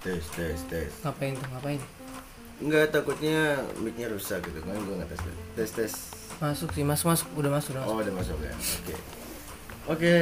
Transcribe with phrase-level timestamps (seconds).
[0.00, 0.90] tes tes tes.
[1.04, 1.80] Ngapain tuh ngapain?
[2.60, 4.64] Enggak takutnya mic-nya rusak gitu.
[4.64, 5.22] Kan gue nggak tes
[5.56, 5.92] tes tes.
[6.40, 7.28] Masuk sih masuk masuk.
[7.36, 7.92] Udah masuk udah masuk.
[7.92, 8.54] oh udah masuk ya?
[8.56, 8.96] Oke.
[9.92, 10.16] Oke.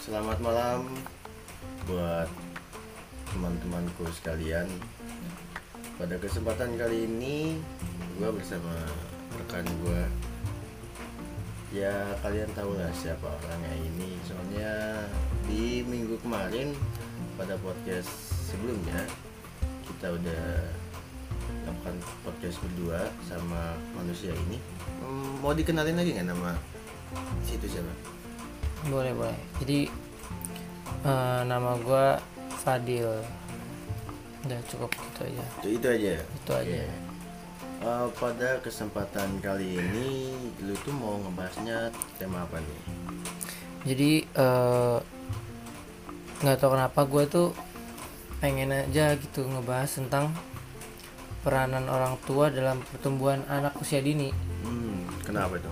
[0.00, 0.88] Selamat malam
[1.84, 2.28] buat
[3.36, 4.68] teman-temanku sekalian.
[6.00, 7.60] Pada kesempatan kali ini
[8.16, 8.72] gue bersama
[9.36, 10.02] rekan gue
[11.72, 14.16] ya kalian tahu lah siapa orangnya ini.
[14.24, 15.04] Soalnya
[15.44, 16.72] di minggu kemarin
[17.36, 19.00] pada podcast sebelumnya
[19.88, 20.44] kita udah
[21.64, 24.60] lakukan podcast berdua sama manusia ini.
[25.00, 26.52] Hmm, mau dikenalin lagi nggak nama
[27.48, 27.92] situ siapa?
[28.92, 29.38] Boleh boleh.
[29.64, 29.88] Jadi
[31.08, 32.20] eh, nama gua
[32.60, 33.08] Fadil.
[34.42, 35.44] Udah cukup gitu aja.
[35.62, 36.82] Itu itu aja Itu aja.
[36.82, 36.84] Oke.
[37.82, 42.80] Eh, pada kesempatan kali ini lu tuh mau ngebahasnya tema apa nih?
[43.82, 44.98] Jadi eh,
[46.42, 47.48] nggak tahu kenapa gue tuh
[48.42, 50.34] pengen aja gitu ngebahas tentang
[51.40, 54.34] peranan orang tua dalam pertumbuhan anak usia dini.
[54.62, 55.70] Hmm, kenapa itu?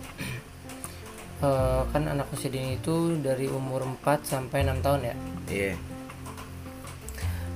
[1.41, 5.15] Eh, kan anak usia dini itu dari umur 4 sampai 6 tahun ya?
[5.49, 5.75] Iya.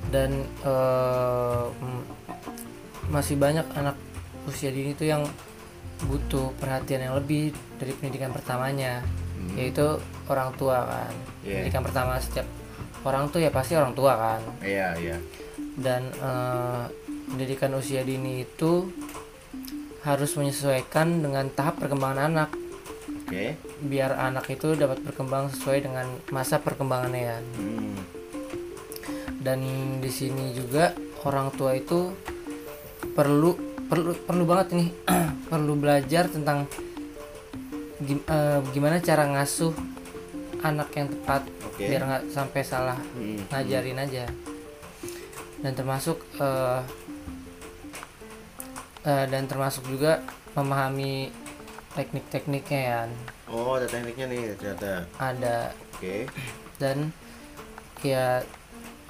[0.09, 2.07] Dan eh, m-
[3.07, 3.95] masih banyak anak
[4.45, 5.23] usia dini itu yang
[6.05, 8.99] butuh perhatian yang lebih dari pendidikan pertamanya
[9.35, 9.61] Hmm.
[9.61, 9.85] yaitu
[10.25, 11.13] orang tua kan.
[11.43, 11.61] Iya.
[11.61, 12.47] pendidikan pertama setiap
[13.05, 15.17] orang tuh ya pasti orang tua kan iya iya
[15.77, 16.85] dan eh,
[17.31, 18.89] pendidikan usia dini itu
[20.05, 22.51] harus menyesuaikan dengan tahap perkembangan anak
[23.25, 23.45] oke
[23.85, 27.39] biar anak itu dapat berkembang sesuai dengan masa perkembangannya ya.
[27.41, 27.97] hmm.
[29.41, 29.61] dan
[30.01, 30.93] di sini juga
[31.25, 32.13] orang tua itu
[33.17, 33.57] perlu
[33.89, 34.89] perlu perlu banget nih
[35.53, 36.69] perlu belajar tentang
[38.01, 39.73] gim- eh, gimana cara ngasuh
[40.65, 41.85] anak yang tepat Oke.
[41.85, 42.99] biar nggak sampai salah.
[43.15, 43.45] Hmm.
[43.53, 44.25] ngajarin aja.
[45.61, 46.81] Dan termasuk eh,
[49.05, 50.25] eh, dan termasuk juga
[50.57, 51.29] memahami
[51.95, 53.01] teknik-tekniknya ya
[53.55, 55.07] oh ada tekniknya nih ternyata.
[55.21, 55.59] Ada.
[55.95, 56.27] Oke.
[56.81, 57.15] Dan
[58.03, 58.43] ya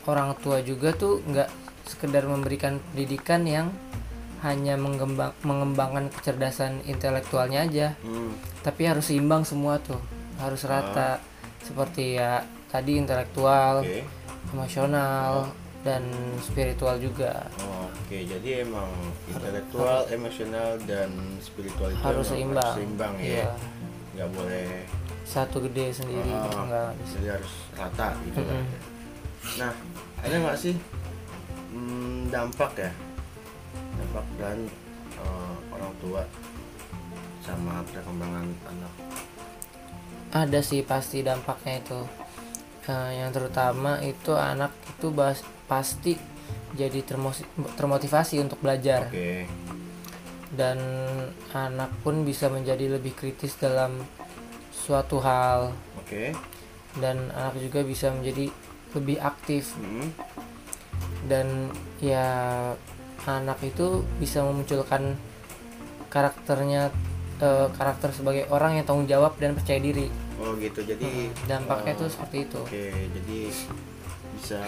[0.04, 1.48] orang tua juga tuh nggak
[1.88, 3.68] sekedar memberikan pendidikan yang
[4.44, 7.88] hanya mengembang mengembangkan kecerdasan intelektualnya aja.
[8.04, 8.36] Hmm.
[8.60, 10.00] tapi harus seimbang semua tuh.
[10.40, 11.20] Harus rata
[11.64, 14.00] seperti ya tadi intelektual oke
[14.52, 15.48] emosional
[15.84, 16.00] dan
[16.40, 18.88] spiritual juga Oh, Oke, jadi emang
[19.26, 21.08] intelektual, emosional, dan
[21.40, 23.24] spiritual itu harus seimbang seimbang ya.
[23.24, 23.50] Iya.
[24.14, 24.66] Nggak boleh
[25.24, 28.60] satu gede sendiri Oh, gitu nggak bisa jadi harus rata gitu kan.
[28.60, 28.64] Mm-mm.
[29.56, 29.72] Nah,
[30.20, 30.74] ada nggak sih
[31.72, 32.92] hmm, dampak ya,
[33.96, 34.58] dampak dan
[35.16, 36.22] eh, orang tua
[37.40, 38.92] sama perkembangan anak?
[40.34, 42.00] Ada sih pasti dampaknya itu.
[42.84, 46.18] Eh, yang terutama itu anak itu bas- pasti
[46.74, 47.00] jadi
[47.78, 49.08] termotivasi untuk belajar.
[49.08, 49.46] Oke,
[50.52, 50.76] dan
[51.54, 54.02] anak pun bisa menjadi lebih kritis dalam
[54.74, 55.72] suatu hal.
[56.02, 56.34] Oke,
[56.98, 58.50] dan anak juga bisa menjadi
[58.92, 59.72] lebih aktif.
[59.78, 60.10] Hmm,
[61.30, 62.26] dan ya
[63.24, 65.16] anak itu bisa memunculkan
[66.12, 66.92] karakternya
[67.40, 70.12] eh, karakter sebagai orang yang tanggung jawab dan percaya diri
[70.42, 70.80] oh gitu.
[70.82, 73.38] Jadi dampaknya eh, tuh seperti itu Oke, jadi
[74.34, 74.62] bisa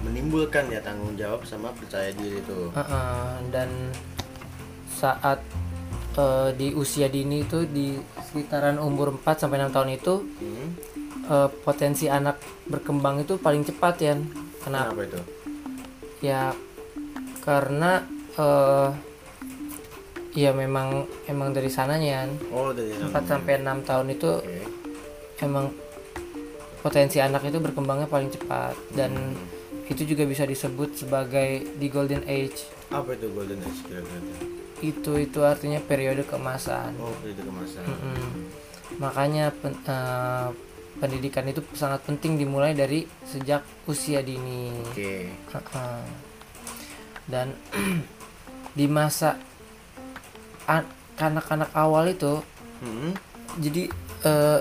[0.00, 2.72] menimbulkan ya tanggung jawab sama percaya diri itu.
[2.72, 3.68] Heeh, dan
[4.88, 5.40] saat
[6.16, 7.98] eh, di usia dini itu di
[8.32, 10.68] sekitaran umur 4 sampai 6 tahun itu Hmm,
[11.28, 14.14] eh, potensi anak berkembang itu paling cepat ya.
[14.64, 14.94] Kenapa?
[14.94, 15.20] kenapa itu?
[16.22, 16.54] Ya
[17.42, 18.06] karena
[18.38, 19.11] eh
[20.32, 24.64] ya memang emang dari sananya Oh, dari 4 sampai 6 tahun itu Oke.
[25.40, 25.68] emang
[26.80, 29.12] potensi anak itu berkembangnya paling cepat dan
[29.86, 32.64] itu juga bisa disebut sebagai the golden age.
[32.88, 34.20] Apa itu golden age kira-kira?
[34.80, 36.96] Itu itu artinya periode keemasan.
[36.96, 37.84] Oh, itu kemasan.
[37.84, 38.24] Mm-mm.
[38.98, 40.48] Makanya pen- eh,
[40.96, 44.72] pendidikan itu sangat penting dimulai dari sejak usia dini.
[44.90, 45.28] Oke.
[45.28, 46.02] Heeh.
[47.28, 47.52] Dan
[48.78, 49.36] di masa
[51.18, 52.40] anak-anak awal itu,
[52.80, 53.12] Hmm.
[53.58, 53.92] jadi
[54.22, 54.60] eh,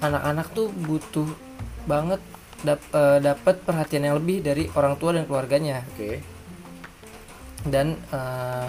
[0.00, 1.28] anak-anak tuh butuh
[1.84, 2.18] banget
[2.62, 5.86] dap- eh, dapat perhatian yang lebih dari orang tua dan keluarganya.
[5.94, 6.20] Oke.
[7.64, 8.68] Dan eh,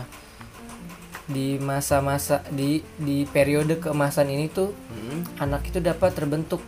[1.32, 5.24] di masa-masa di di periode keemasan ini tuh Hmm.
[5.40, 6.60] anak itu dapat terbentuk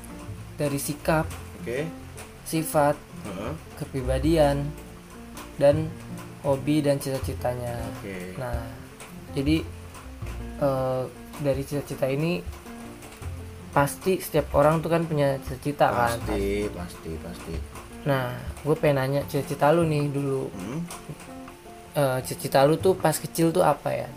[0.55, 1.25] dari sikap,
[1.61, 1.89] Oke.
[2.45, 2.95] sifat,
[3.25, 3.53] Heeh.
[3.75, 4.69] kepribadian,
[5.57, 5.89] dan
[6.41, 7.81] hobi dan cita-citanya.
[7.99, 8.37] Oke.
[8.37, 8.61] Nah,
[9.33, 9.65] jadi
[10.61, 11.03] eh,
[11.41, 12.43] dari cita-cita ini
[13.73, 16.17] pasti setiap orang tuh kan punya cita-cita kan.
[16.21, 17.53] Pasti, pasti, pasti.
[18.03, 20.79] nah gue pengen nanya cita-cita lu nih dulu Hmm?
[21.93, 24.09] Eh, cita-cita lu tuh pas kecil tuh apa ya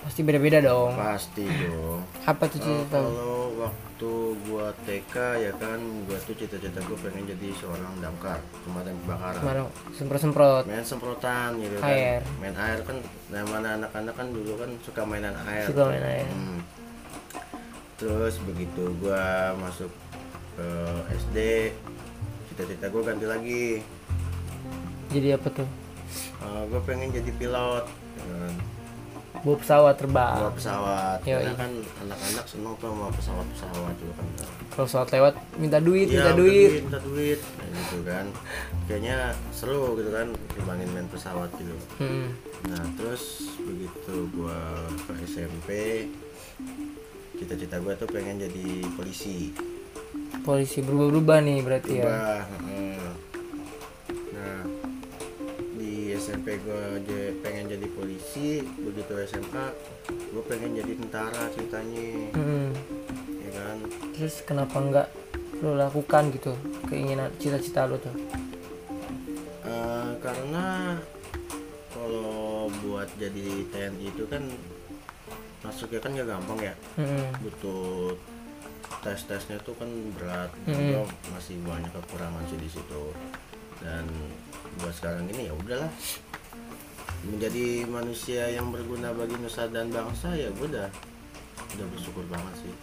[0.00, 2.00] pasti beda-beda dong Pasti dong.
[2.24, 4.10] apa tuh Eh, cita-cita lu kalau waktu
[4.42, 9.38] gua TK ya kan gua tuh cita-cita gua pengen jadi seorang damkar pemadam kebakaran.
[9.38, 11.90] kemarin semprot-semprot Main semprotan gitu kan.
[11.90, 12.20] Air.
[12.38, 12.96] Main air kan
[13.28, 15.64] namanya anak-anak kan dulu kan suka mainan air.
[15.64, 16.58] suka main air Hmm.
[17.96, 19.20] Terus begitu gua
[19.54, 19.92] masuk
[20.56, 20.68] ke
[21.18, 21.38] SD,
[22.48, 23.66] cita-cita gua ganti lagi.
[25.08, 25.68] jadi apa tuh
[26.40, 27.84] Eh, gua pengen jadi pilot.
[28.16, 28.54] ya kan.
[29.40, 31.18] Bawa pesawat terbang Bawa pesawat.
[31.24, 31.40] Yoi.
[31.40, 31.72] Karena kan
[32.04, 34.26] anak-anak seneng tuh sama pesawat-pesawat gitu kan.
[34.70, 38.26] kalau pesawat lewat minta duit Iya, minta minta duit minta duit, Nah, gitu kan.
[38.84, 39.16] Kayaknya
[39.50, 41.74] seru gitu kan dibanding main pesawat gitu.
[41.96, 42.34] Hmm.
[42.68, 43.22] Nah, terus
[43.58, 44.58] begitu gua
[45.08, 45.68] ke SMP,
[47.34, 49.54] cita-cita gua tuh pengen jadi polisi.
[50.40, 52.96] polisi berubah-ubah nih berarti ya Berubah, heeh.
[52.96, 53.09] Nah,
[56.20, 59.56] SMP aja pengen jadi polisi, begitu SMK
[60.30, 62.70] gua pengen jadi tentara ceritanya, Hmm.
[63.40, 63.76] ya kan?
[64.12, 65.08] terus kenapa enggak
[65.58, 66.52] lo lakukan gitu
[66.86, 68.12] keinginan cita-cita lo tuh
[69.62, 70.98] Eh, karena
[71.90, 74.42] kalau buat jadi TNI itu kan
[75.60, 77.28] masuknya kan gak gampang ya Hmm.
[77.38, 78.12] butuh
[79.00, 81.06] tes tesnya tuh kan berat Hmm.
[81.30, 83.02] Masih banyak kekurangan sih di situ
[83.80, 84.04] dan
[84.80, 85.92] buat sekarang ini ya udahlah.
[87.20, 90.88] Menjadi manusia yang berguna bagi nusa dan bangsa ya gue udah.
[91.76, 92.74] Udah bersyukur banget sih.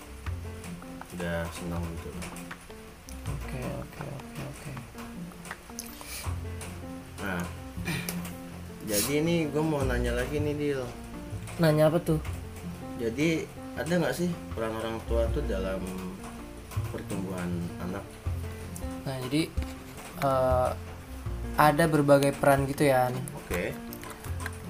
[1.17, 2.09] Udah senang gitu.
[3.27, 4.71] Oke oke oke oke.
[7.25, 7.41] Nah
[8.87, 10.83] jadi ini gue mau nanya lagi nih Dil.
[11.57, 12.21] Nanya apa tuh?
[13.01, 13.45] Jadi
[13.77, 15.81] ada nggak sih peran orang tua tuh dalam
[16.89, 17.49] pertumbuhan
[17.81, 18.01] anak?
[19.07, 19.47] nah jadi
[20.17, 20.69] eh,
[21.57, 23.73] ada berbagai peran gitu ya Oke.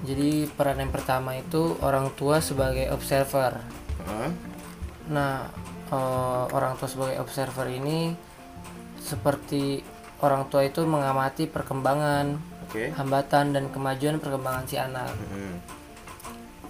[0.02, 3.60] jadi peran yang pertama itu orang tua sebagai observer?
[5.08, 5.48] Nah,
[5.88, 8.12] eh, orang tua sebagai observer ini
[8.98, 9.80] seperti
[10.20, 12.36] orang tua itu mengamati perkembangan,
[12.68, 12.92] Oke.
[12.92, 15.12] hambatan dan kemajuan perkembangan si anak.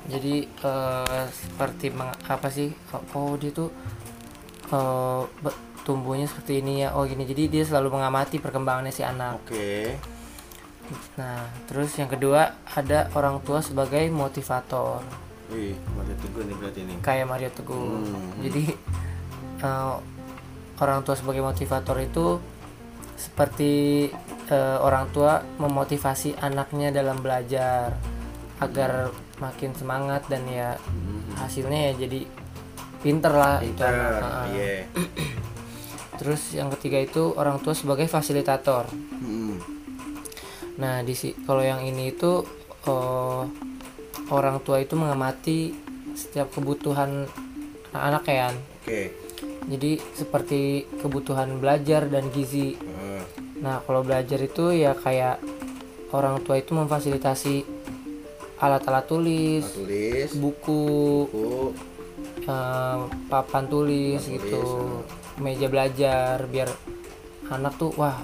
[0.09, 2.73] Jadi eh, seperti meng- apa sih?
[2.91, 3.69] Oh, oh, dia tuh
[5.39, 5.59] be-
[5.89, 6.93] tumbuhnya seperti ini ya.
[6.93, 7.25] Oh gini.
[7.25, 9.41] Jadi dia selalu mengamati perkembangannya si anak.
[9.41, 9.97] Oke.
[11.17, 15.01] Nah, terus yang kedua ada orang tua sebagai motivator.
[15.49, 16.95] Wih, mati teguh nih berarti ini.
[17.01, 18.05] kayak Mario Teguh.
[18.05, 18.37] Hmm.
[18.39, 18.65] Jadi
[19.59, 19.95] eh,
[20.79, 22.37] orang tua sebagai motivator itu
[23.15, 23.73] seperti
[24.47, 27.97] eh, orang tua memotivasi anaknya dalam belajar
[28.59, 29.09] agar
[29.39, 31.37] makin semangat dan ya Mhm.
[31.37, 32.21] hasilnya ya jadi
[32.99, 33.93] pinter lah itu Pinter.
[34.19, 34.23] anak.
[34.25, 34.45] Ah.
[34.51, 34.75] Iya.
[36.19, 38.91] Terus yang ketiga itu orang tua sebagai fasilitator.
[39.23, 39.63] Mm-mm.
[40.79, 42.43] Nah di si- kalau yang ini itu
[42.85, 43.43] eh,
[44.29, 45.73] orang tua itu mengamati
[46.13, 47.31] setiap kebutuhan
[47.95, 48.49] anak-anak ya.
[48.83, 49.03] Oke.
[49.69, 50.61] Jadi seperti
[50.99, 52.75] kebutuhan belajar dan gizi.
[52.75, 53.23] Heeh.
[53.59, 55.43] Nah, kalau belajar itu ya kayak
[56.15, 57.67] orang tua itu memfasilitasi
[58.59, 60.31] alat-alat tulis, tulis.
[60.35, 61.75] buku, Buku.
[62.47, 62.99] Eh,
[63.29, 66.69] papan tulis Papan gitu, tulis, meja belajar biar
[67.49, 68.21] anak tuh wah,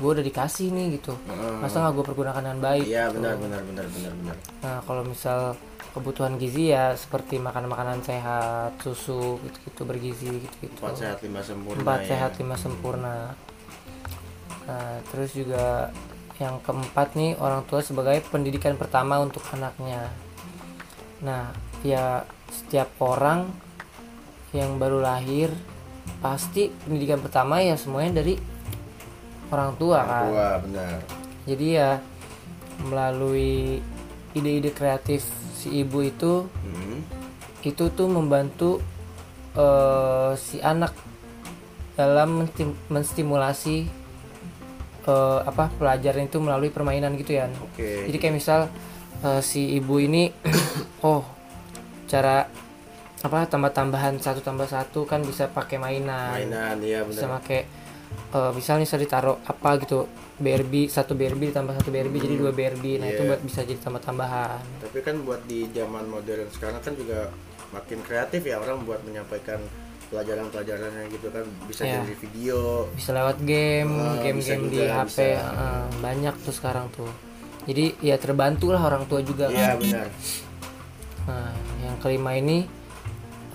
[0.00, 1.12] gue udah dikasih nih gitu.
[1.16, 1.60] Heeh.
[1.60, 2.86] Masa nggak gue pergunakan dengan baik?
[2.86, 3.20] Iya gitu.
[3.20, 4.36] benar benar benar benar benar.
[4.64, 5.56] Nah, kalau misal
[5.92, 10.80] kebutuhan gizi ya seperti makan makanan sehat, susu gitu-gitu bergizi gitu-gitu.
[10.80, 11.80] Empat sehat lima sempurna.
[11.80, 12.08] empat ya.
[12.12, 13.16] sehat lima sempurna
[14.66, 15.94] nah terus juga
[16.36, 20.10] yang keempat nih orang tua sebagai pendidikan pertama untuk anaknya
[21.22, 21.48] nah
[21.80, 23.50] ya setiap orang
[24.50, 25.50] yang baru lahir
[26.18, 28.38] pasti pendidikan pertama ya semuanya dari
[29.48, 30.96] orang tua Orang kan tua benar.
[31.44, 31.90] jadi ya
[32.82, 33.80] melalui
[34.32, 36.98] ide-ide kreatif si ibu itu Mm.
[37.64, 38.78] itu tuh membantu
[39.52, 40.92] eh, si anak
[41.94, 43.88] dalam menstim- menstimulasi
[45.02, 47.48] eh, apa pelajaran itu melalui permainan gitu ya.
[47.64, 48.04] Oke.
[48.06, 48.60] Jadi kayak misal
[49.22, 50.28] eh, si ibu ini
[51.02, 51.24] oh
[52.06, 52.46] cara
[53.18, 57.40] apa tambah-tambahan satu tambah satu kan bisa pakai mainan, Mainan iya bisa benar.
[57.40, 57.60] pakai
[58.30, 62.50] eh, misal nih saya ditaruh apa gitu BRB satu BRB ditambah satu BRB jadi dua
[62.50, 63.28] BRB nah itu Iya.
[63.28, 67.32] buat bisa jadi tambah-tambahan Tapi kan buat di zaman modern sekarang kan juga
[67.68, 69.58] makin kreatif ya orang buat menyampaikan
[70.06, 72.00] pelajaran-pelajarannya gitu kan bisa Iya.
[72.00, 72.86] dari video.
[72.92, 75.42] bisa lewat game, Ah, game-game bisa di HP, bisa.
[75.42, 77.10] ah, banyak tuh sekarang tuh.
[77.64, 79.46] Jadi ya terbantu lah orang tua juga.
[79.48, 79.82] Iya kan.
[79.82, 80.06] benar.
[81.26, 81.50] Nah,
[81.96, 82.68] yang kelima ini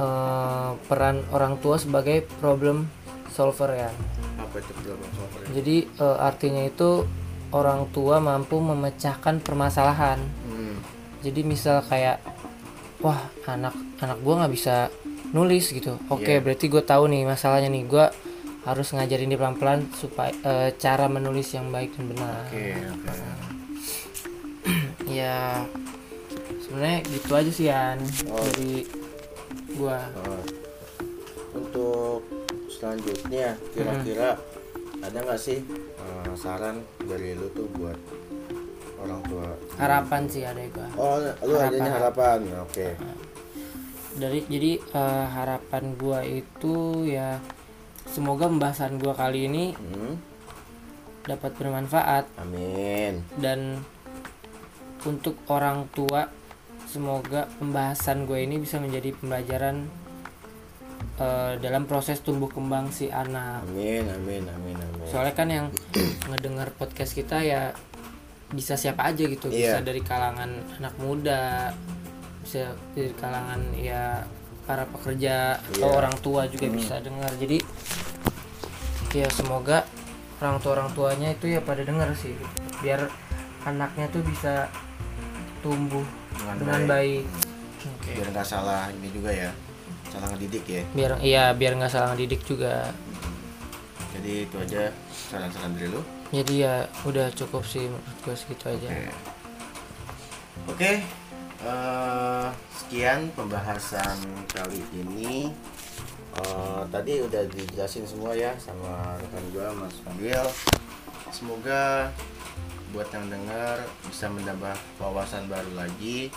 [0.01, 2.89] eh, peran orang tua sebagai problem
[3.29, 3.93] solver ya.
[4.41, 7.05] apa itu problem solver jadi eh, artinya itu
[7.53, 10.17] orang tua mampu memecahkan permasalahan
[10.49, 10.75] hmm.
[11.21, 12.17] jadi misal kayak
[13.05, 14.89] wah anak anak gua nggak bisa
[15.31, 16.41] nulis gitu oke Iya.
[16.41, 18.09] berarti gue tahu nih masalahnya nih gua
[18.61, 22.65] harus ngajarin dia pelan pelan supaya eh, cara menulis yang baik dan benar oke
[22.97, 23.11] oke
[25.11, 25.65] ya
[26.71, 27.99] sebenarnya gitu aja sih Yan.
[28.31, 28.39] Oh.
[28.47, 28.87] dari
[29.75, 29.99] gua.
[30.23, 30.39] Oh.
[31.51, 32.23] untuk
[32.71, 34.39] selanjutnya kira-kira
[35.03, 35.59] ada nggak sih
[35.99, 37.99] eh, saran dari lu tuh buat
[39.03, 39.51] orang tua?
[39.75, 40.87] Harapan sih ada gua.
[40.95, 42.39] Oh lu adanya harapan.
[42.55, 42.87] oke.
[44.15, 47.35] Dari jadi eh, harapan gua itu ya
[48.07, 50.15] semoga pembahasan gua kali ini Hmm,
[51.27, 52.31] dapat bermanfaat.
[52.39, 53.27] Amin.
[53.35, 53.83] Dan
[55.03, 56.31] untuk orang tua
[56.91, 59.87] semoga pembahasan gue ini bisa menjadi pembelajaran
[61.17, 63.63] eh, dalam proses tumbuh kembang si anak.
[63.63, 65.07] Amin amin amin amin.
[65.07, 65.65] Soalnya kan yang
[66.29, 67.71] ngedengar podcast kita ya
[68.51, 69.47] bisa siapa aja gitu.
[69.47, 69.85] Bisa Iya.
[69.85, 71.71] dari kalangan anak muda
[72.43, 74.25] bisa dari kalangan ya
[74.67, 75.95] para pekerja atau Iya.
[75.95, 77.61] orang tua juga bisa dengar jadi
[79.11, 79.83] ya semoga
[80.41, 82.35] orang tua orang tuanya itu ya pada dengar sih.
[82.83, 83.07] Biar
[83.63, 84.67] anaknya tuh bisa
[85.61, 87.23] tumbuh Dengan dengan, baik.
[87.25, 87.25] baik,
[87.99, 88.09] Oke.
[88.15, 89.51] biar nggak salah ini juga ya
[90.11, 92.91] salah ngedidik ya biar iya biar nggak salah didik juga
[94.11, 98.87] jadi itu aja saran-saran dari lu jadi ya udah cukup sih menurut gue segitu aja
[98.91, 99.11] Oke.
[100.67, 100.93] Oke.
[101.61, 104.17] eh, sekian pembahasan
[104.49, 105.49] kali ini.
[106.31, 110.41] Eh, tadi udah dijelasin semua ya sama rekan gua Mas Fadil.
[111.29, 112.07] Semoga
[112.91, 116.29] buat yang dengar bisa menambah wawasan baru lagi.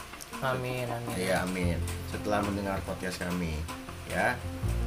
[0.43, 1.79] amin amin Ya amin.
[2.11, 3.55] Setelah mendengar podcast kami,
[4.11, 4.35] ya.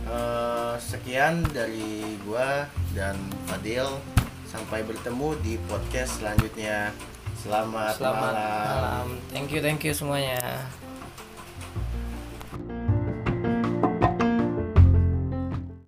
[0.08, 3.16] Eh, sekian dari gua dan
[3.48, 4.00] Fadil.
[4.48, 6.92] Sampai bertemu di podcast selanjutnya.
[7.38, 8.66] Selamat, selamat malam.
[8.66, 10.42] malam thank you thank you semuanya